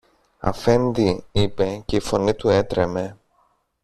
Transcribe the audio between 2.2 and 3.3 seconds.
του έτρεμε